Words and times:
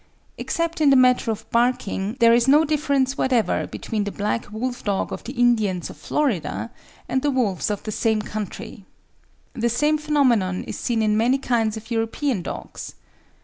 Except 0.35 0.81
in 0.81 0.89
the 0.89 0.95
matter 0.95 1.29
of 1.29 1.47
barking, 1.51 2.15
there 2.19 2.33
is 2.33 2.47
no 2.47 2.65
difference 2.65 3.19
whatever 3.19 3.67
between 3.67 4.03
the 4.03 4.11
black 4.11 4.51
wolf 4.51 4.83
dog 4.83 5.13
of 5.13 5.23
the 5.23 5.33
Indians 5.33 5.91
of 5.91 5.97
Florida 5.97 6.71
and 7.07 7.21
the 7.21 7.29
wolves 7.29 7.69
of 7.69 7.83
the 7.83 7.91
same 7.91 8.19
country. 8.23 8.83
The 9.53 9.69
same 9.69 9.99
phenomenon 9.99 10.63
is 10.63 10.79
seen 10.79 11.03
in 11.03 11.17
many 11.17 11.37
kinds 11.37 11.77
of 11.77 11.91
European 11.91 12.41
dogs. 12.41 12.95